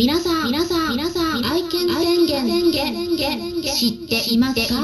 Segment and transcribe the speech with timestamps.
[0.00, 3.16] 皆さん、皆さん、皆さん、愛犬宣言、宣言、宣
[3.60, 4.80] 言、知っていますか？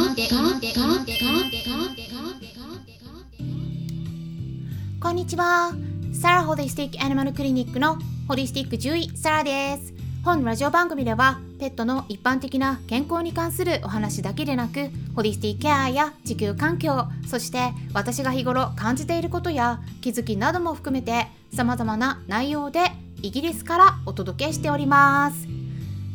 [5.00, 5.72] こんにちは。
[6.12, 7.96] サラホリスティックアニマルクリニックの
[8.28, 9.94] ホリスティック獣医サラです。
[10.22, 22.90] 本ラジオ番組ではペットの一般的な健康に関するお話だけでなくホリスティックケアや地球環境そして私が日頃感じていることや気づきなども含めて様々な内容で
[23.22, 25.48] イギリスからお届けしております。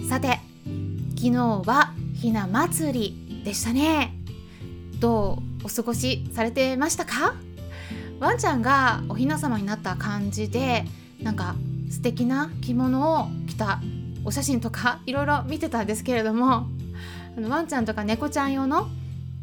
[0.08, 0.40] さて
[1.16, 4.14] 昨日はひな祭りでしたね。
[5.00, 7.36] どうお過ごしされてましたか？
[8.20, 10.86] ワンちゃんがおひな様になった感じで
[11.22, 11.56] なんか
[11.90, 13.82] 素敵な着物を着た
[14.24, 16.68] お写真とかいろいろ見てたんですけれども
[17.36, 18.88] あのワンちゃんとか猫ちゃん用の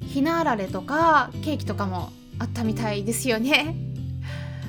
[0.06, 3.74] ひなあられとかケーキとかもあったみたいですよね。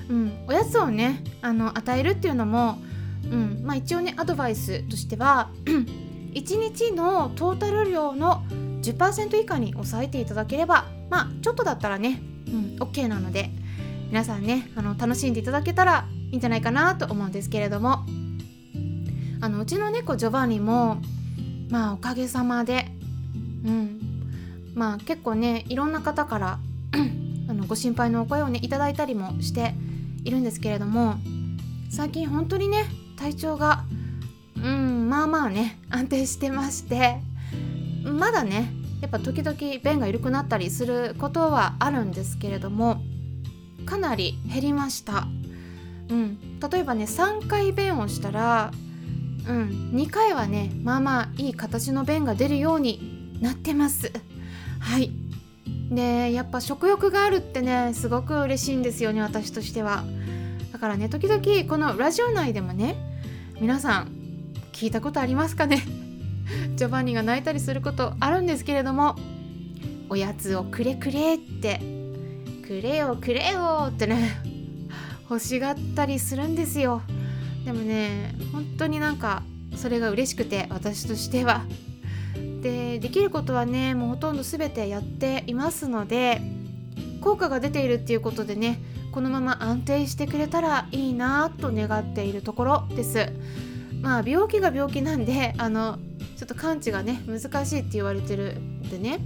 [0.09, 2.79] うん、おやつをねあの与えるっていうのも、
[3.23, 3.61] うん。
[3.63, 5.49] まあ、一応ねアドバイスとしては
[6.33, 8.43] 1日のトータル量の
[8.81, 13.49] 10%以下に抑えていただければまあちょっとだったらね、うん、OK なので
[14.07, 18.05] 皆さんねあの楽しんでいただけたらいいんじゃないかなと思うんですけれども。
[19.41, 20.97] あのうちの猫ジョバンニも
[21.69, 22.87] まあおかげさまで
[23.65, 23.99] うん。
[24.75, 26.59] まあ結構ねいろんな方から
[27.49, 29.73] あのご心配のお声をねいただいたりもして
[30.23, 31.15] いるんですけれども
[31.89, 32.85] 最近本当にね
[33.17, 33.83] 体調が
[34.55, 37.17] うんまあまあね安定してまして
[38.03, 43.01] まだねやっぱ時々便が緩くなったりすることはあるんですけれども
[43.85, 45.27] かなり減りました。
[46.09, 48.71] うん、例えばね3回便をしたら、
[49.47, 54.11] うん、2回はねまあまあいい形の便が出るようになってます。
[54.79, 55.11] はい
[55.89, 60.03] でやっぱ食欲があるってねすごく嬉しいんですよね私としては。
[60.71, 62.95] だからね時々このラジオ内でもね
[63.59, 64.11] 皆さん
[64.71, 65.83] 聞いたことありますかね？
[66.77, 69.15] ジョバンニが泣いたりすることあるんですけれども
[70.09, 71.79] おやつをくれくれって
[72.65, 74.37] くれよくれよってね
[75.29, 77.01] 欲しがったりするんですよ。
[77.65, 79.43] でもね本当になんか
[79.75, 81.63] それが嬉しくて私としては。
[82.61, 86.41] でできることはねもうほとんど全てやっていますので
[87.21, 88.81] 効果が出ているっていうことでね
[89.11, 93.31] このまま安定してくれたらいいなと願っているところです。
[94.01, 95.97] まあ病気が病気なんであの
[96.37, 99.19] ちょっと完治がね難しいって言われてるんでね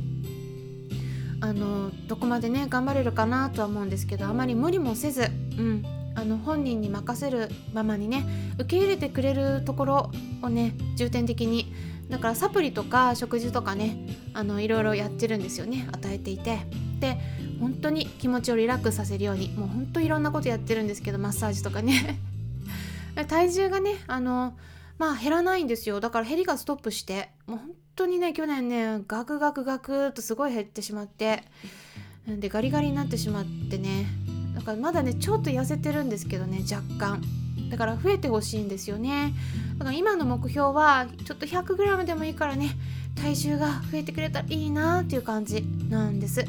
[1.41, 5.25] あのどこまでね頑張れるかなとは思うんですけどあまり無理もせず、う
[5.61, 10.11] ん、あの本人に任せるままにね受け入れてくれるところ
[10.41, 11.73] をね重点的に
[12.13, 13.97] だからサプリとか食事とかね
[14.35, 16.59] あのいろいろやってるんですよね与えていて。
[16.99, 17.17] で
[17.59, 22.19] 本当に気持ちをリラックスさせるようにもう本当いろんなことやってるんですけどマッサージとかね。
[23.27, 24.55] 体重がねあの
[24.99, 25.99] まあ減らないんですよ。
[25.99, 31.43] だから減りがストップしてもう本当にね去年ねガクガクガクとすごい減ってしまって
[32.27, 34.05] でガリガリになってしまってね。
[34.53, 37.42] だからまだねちょっと痩せてるんですけどね若干。
[37.73, 39.33] だから増えてほしいんですよね。
[39.79, 42.77] だから今の目標はちょっと 100g でもいいからね
[43.15, 46.45] 体重が増えてくれたらいいなっていう感じなんです。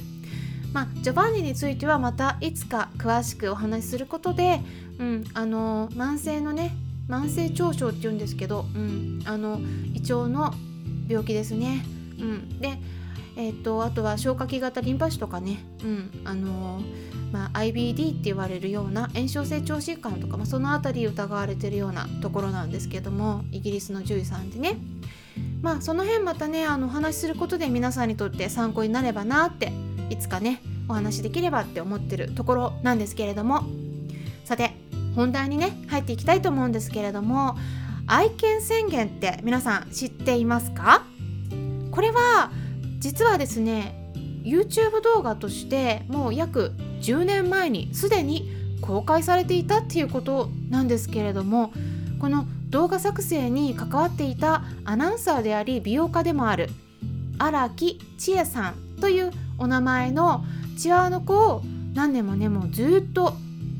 [0.74, 4.60] まあジョバンニについてはまたいつか詳しくお話しすることで
[4.98, 6.76] うんあの慢性のね
[7.08, 9.60] 慢性腸症っていうんですけど、うん、あの
[9.94, 10.52] 胃腸の
[11.08, 11.86] 病気ですね、
[12.18, 12.78] うん、で
[13.36, 16.80] えーと、あとは消化器型リンパ腫とかね、うんあの
[17.34, 24.78] まあ、IBD って言われるような炎症性腸疾患とか、まあ、その辺り疑われてるようなところなんですけどもイギリスの獣医さんでね。
[25.60, 29.72] まあその辺またねあのお話しすることで皆さんにとって参考になればなって
[30.10, 33.64] いつかねお話できればって思ってるところなんですけれども。
[34.44, 34.70] さて
[35.16, 37.56] 本題にね入っていきたいと思うんですけれども
[38.06, 41.02] 愛犬宣言って皆さん知っていますか？
[41.90, 42.52] これは
[42.98, 44.12] 実はですね
[44.44, 46.72] YouTube 動画としてもう約
[47.04, 48.50] 10年前にすでに
[48.80, 51.72] 公開されていたっていうことなんですけれども
[52.20, 56.70] この動画作成に関わっていたアナウンサーであり美容家でもある
[57.38, 60.44] 荒木千恵さんというお名前の
[60.78, 61.62] チワワの子を
[61.94, 63.34] 何年もねもうずっと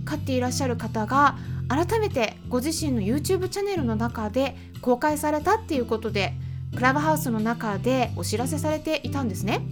[0.05, 1.37] 飼っていらっしゃる方が
[1.69, 6.35] 改めてご自身の YouTube チャンネルの中で公開されたっていうことで
[6.75, 9.63] クラブハウスの中でお知らせされていたんですね。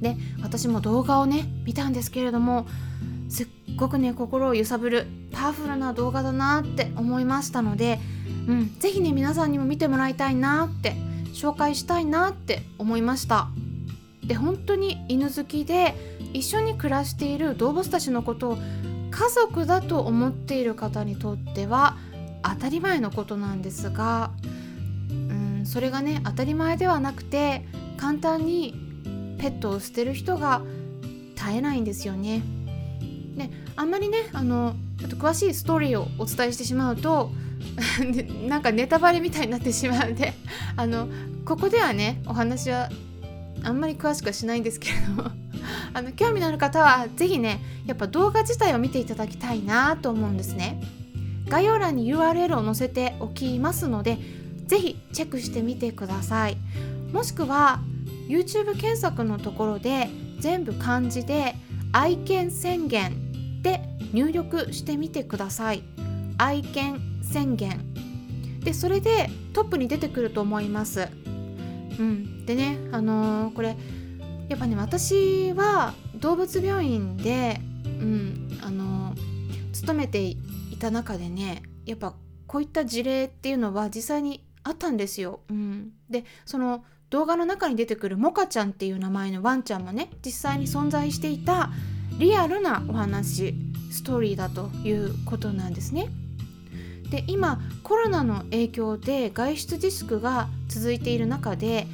[0.00, 2.66] で私も動画をね見たんですけれども
[3.28, 7.98] すっごくね心を揺さぶるパワフルな動画だなって思いましたので、
[8.48, 10.94] うん、是非ね皆さんにも見てもらいたいなって
[11.32, 13.48] 紹介したいなって思いました。
[14.24, 15.94] で本当に犬好きで
[16.32, 18.58] 一緒に暮らしている動物たちのことを
[19.10, 21.96] 家族だと思っている方にとっては
[22.42, 24.30] 当たり前のことなんですが
[25.10, 28.74] うん、それがね当たり前ではなくて簡単に
[29.40, 30.60] ペットを捨てる人が
[31.34, 32.42] 絶えないんですよね。
[33.36, 37.30] であんまりねあのちょっと詳しいストーリーをお伝えしてしまうと
[38.46, 40.34] なんかネタバレみたいになってしまうんで
[40.76, 41.08] あの
[41.46, 42.90] ここではねお話は
[43.62, 45.30] あんまり詳しくはしないんですけれども
[45.94, 50.82] あの興味のある方は是非ねやっぱ動画自体を見ていただきたいなと思うんですね
[51.48, 54.18] 概要欄に URL を載せておきますので
[54.66, 56.58] 是非チェックしてみてください
[57.12, 57.80] もしくは
[58.30, 61.56] YouTube 検索のところで全部漢字で
[61.92, 63.82] 愛犬宣言で
[64.12, 65.82] 入力してみてください。
[66.38, 67.92] 愛犬宣言。
[68.60, 71.08] でそれでトップに出てくると思います。
[71.98, 72.46] うん。
[72.46, 73.76] でねあのー、これ
[74.48, 80.36] やっぱね私は動物病院でうんあのー、勤めてい
[80.78, 82.14] た中でねやっぱ
[82.46, 85.40] こういった事例っていうのは実際にあったんですよ。
[85.48, 91.70] うん、でその動画の中に出てくるモカちゃんっていう名前のワンちゃんもね実際に存在していた
[92.18, 93.54] リアルなお話
[93.90, 96.08] ストーリーだということなんですね。
[97.10, 101.88] で今コロナの影響で外出自粛が続いている中で、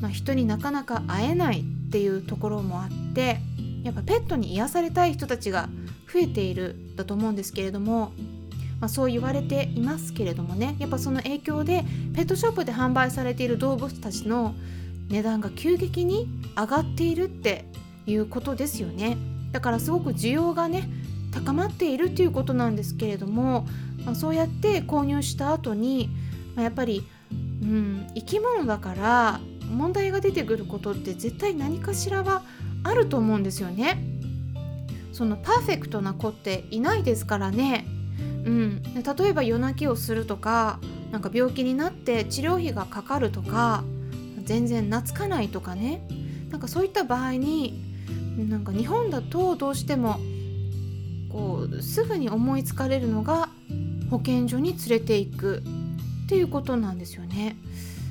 [0.00, 3.38] まあ、人になかなか会えないっていうところもあって
[3.82, 5.68] やっぱペットに癒されたい人たちが
[6.10, 8.12] 増えているだと思うんですけれども、
[8.82, 11.84] まあ、そう言われていますけれどもねやっぱその影響で
[12.14, 14.54] ペットショップで販売されている動物たちの
[15.08, 17.64] 値段が急激に上がっているって
[18.06, 19.16] いうことですよね
[19.52, 20.88] だからすごく需要がね
[21.32, 23.66] 高まっているということなんですけれども
[24.04, 26.08] まあ、そうやって購入した後に、
[26.54, 29.40] まあ、やっぱり、うん、生き物だから
[29.70, 32.42] 問題が出てくることって絶対何かしらは
[32.84, 34.02] あると思うんですよね。
[35.12, 37.86] そのパーフェクトな子っていないですからね。
[38.44, 40.80] うん、例えば夜泣きをするとか
[41.10, 43.84] なんか病気になって治療費がかかるとか
[44.44, 46.06] 全然懐かないとかね。
[46.50, 47.82] なんかそういった場合に
[48.36, 50.18] なんか日本だとどうしても
[51.30, 53.48] こうすぐに思いつかれるのが
[54.10, 55.62] 保健所に連れていく
[56.24, 57.56] っていうことなんですよね。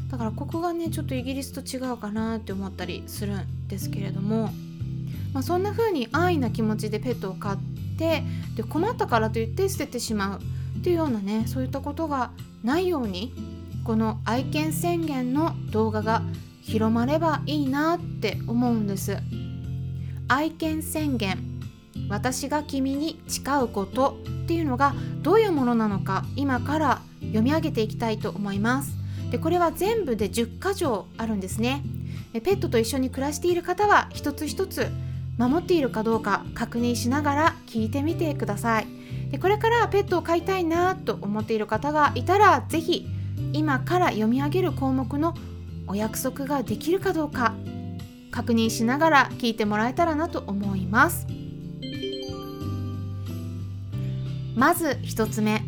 [0.09, 4.51] だからここがねちょっとイギリスと違うかなって思ったりするんですけれども、
[5.33, 7.70] まあ、そんな風に安易な気持ちでペットを飼って
[8.01, 8.23] て
[8.55, 10.39] で困ったからといって捨ててしまう
[10.79, 12.31] っていうようなねそういったことが
[12.63, 13.31] ないように
[13.83, 16.23] この愛犬宣言の動画が
[16.61, 19.17] 広まればいいなって思うんです。
[20.27, 21.37] 愛犬宣言
[22.09, 28.95] 私が君に誓うことっていうのがどういうものなのか今から読み上げていきたいと思います。
[29.31, 31.83] でこれは全部で10箇条あるんですね。
[32.33, 34.87] ペットと一緒に暮らしている方は一つ一つ
[35.37, 38.87] 守っているかどうか確認しながら聞いてみてください。
[39.31, 43.07] でこれからペットを飼いたいなと思っている方がいたら是非
[43.53, 45.33] 今から読み上げる項目の
[45.87, 47.55] お約束ができるかどうか
[48.29, 51.27] 確認しながら聞いてもらえたらなと思います。
[54.55, 55.63] まず1つ目。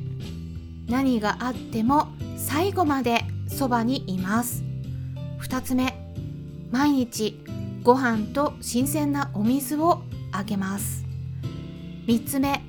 [0.87, 4.63] 何があっても最後までそばにいます。
[5.41, 5.93] 2つ目。
[6.71, 7.42] 毎日
[7.83, 11.03] ご飯と新鮮なお水をあげます。
[12.07, 12.61] 3つ目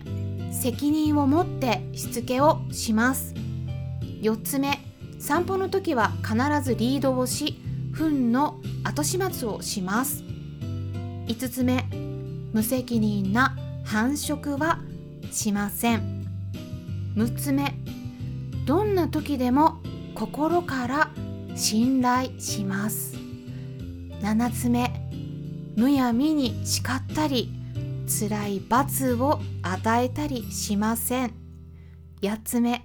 [0.51, 3.33] 責任を持ってしつけをします。
[4.23, 4.81] 4つ目
[5.21, 7.61] 散歩の時は必ずリードをし
[7.95, 10.25] 糞の後始末をします。
[11.29, 11.85] 5つ目
[12.53, 14.81] 無責任な繁殖は
[15.31, 16.27] しません。
[17.15, 17.73] 6つ目
[18.67, 19.81] どんな時でも
[20.17, 21.11] 心から
[21.55, 23.15] 信頼します。
[24.21, 25.04] 7つ目
[25.77, 27.53] むやみに叱ったり
[28.07, 31.35] 辛い罰を与えたりしません。
[32.23, 32.85] 8つ目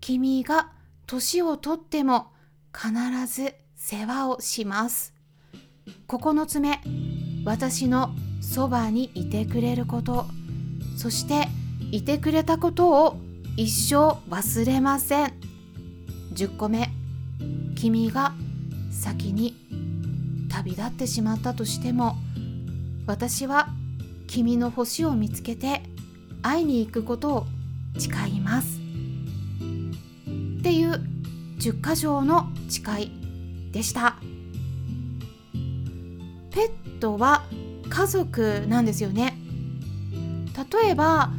[0.00, 0.72] 君が
[1.06, 2.32] 年をとっても
[2.72, 2.92] 必
[3.26, 5.14] ず世話をします。
[6.08, 6.80] 9つ目
[7.44, 10.26] 私のそばにいてくれること。
[10.96, 11.48] そして
[11.90, 13.16] いてくれたことを
[13.56, 15.32] 一生忘れません。
[16.32, 16.90] 10個目
[17.76, 18.32] 君が
[18.90, 19.63] 先に
[20.54, 22.14] 旅立ってしまったとしても
[23.06, 23.68] 私は
[24.28, 25.82] 君の星を見つけて
[26.42, 27.46] 会いに行くことを
[27.98, 28.78] 誓います。
[28.78, 31.00] っていう
[31.58, 33.10] 10箇条の誓い
[33.72, 34.16] でした。
[36.50, 37.44] ペットは
[37.88, 39.36] 家族なんですよね。
[40.82, 41.30] 例えば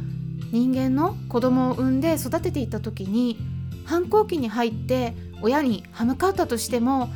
[0.52, 3.38] 人間の子供を産んで育てていった時に
[3.86, 7.08] 反抗期に入って親に歯向かったとしても、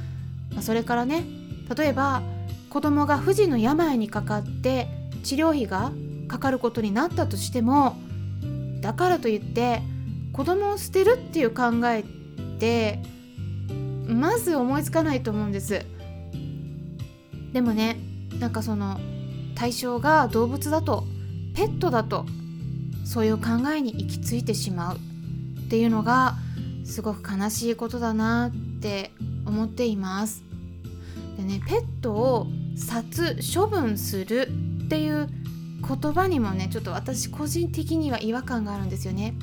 [0.54, 1.39] ま、それからね
[1.76, 2.22] 例えば
[2.68, 4.88] 子供が不治の病にかかって
[5.22, 5.92] 治療費が
[6.28, 7.96] かかることになったとしても
[8.80, 9.82] だからといって
[10.32, 12.04] 子供を捨てるっていう考えっ
[12.58, 13.00] て
[14.06, 15.84] まず思いつかないと思うんです。
[17.52, 17.98] でもね
[18.38, 18.98] なんかその
[19.54, 21.04] 対象が動物だと
[21.54, 22.26] ペットだと
[23.04, 24.96] そういう考えに行き着いてしまう。
[24.96, 26.34] っていうのが
[26.84, 29.12] すごく悲しいことだなって
[29.46, 30.49] 思っています。
[31.40, 34.48] でねペットを殺処分する
[34.84, 35.28] っていう
[35.86, 39.34] 言葉にもねちょっと私個人的には違和感があるんですよね。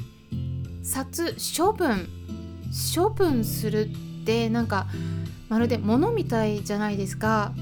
[0.83, 2.07] 殺処分
[2.95, 3.89] 処分する
[4.21, 4.87] ってなんか
[5.49, 7.53] まるで物みたいじゃないですか。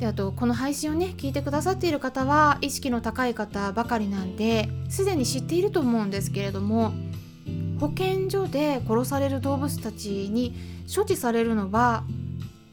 [0.00, 6.92] であとこの配信をね聞いてくださっている方は意識の高い方ばかりなんですでに知っていると思うんですけれども
[7.78, 10.54] 保健所で殺される動物たちに
[10.92, 12.04] 処置されるのは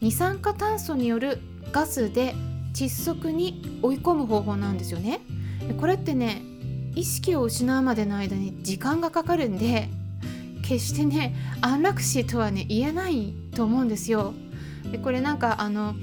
[0.01, 1.39] 二酸化炭素による
[1.72, 2.36] ガスで
[2.74, 5.22] 窒息に追い込む方法なんですよね。
[5.80, 6.42] これってね
[6.96, 9.89] 意識を失うまでの間に時間がかかるんで
[10.63, 14.34] 決してね安楽死とはね言えないと思うんですよ。
[14.92, 15.96] でこれなんかあの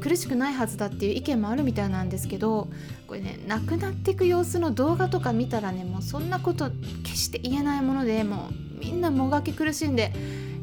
[0.00, 2.68] 苦しくないはずだっていう意見もあるみたいなんですけど
[3.06, 6.70] これね亡くなっていく様子の動画とか見たらねもうそんなこと
[7.04, 10.12] 決して言えないものでもうみんなもがき苦しんで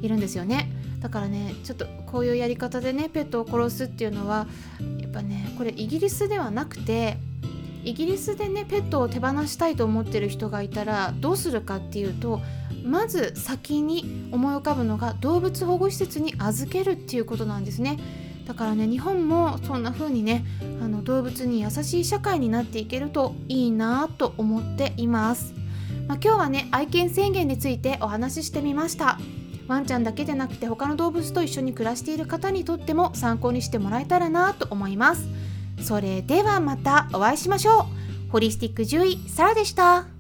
[0.01, 4.47] いるんですよねだからねちょっとこういうやり方でねペットを殺すっていうのは
[4.99, 7.17] やっぱねこれイギリスではなくて
[7.83, 12.41] イギリスでねペットを手放したいと思ってる人がいたらどうするかっていうと
[12.83, 17.97] まず先に思い浮かぶのが動物保護施設に預けるっていうことなんですね。
[18.45, 20.45] だからね日本もそんな風にね
[20.81, 25.53] あの動物に優しい社会になっていけるといいなと思っています、
[26.07, 29.19] まあ、今日はね愛犬宣言についてお話ししてみました
[29.67, 35.27] ワンちゃんだけでなくて他の動物と一緒に暮らしている方にとっても参考にしてもらえたらなと思います。
[35.81, 38.31] それではまたお会いしましょう。
[38.31, 40.16] ホリスティック獣医サラでした。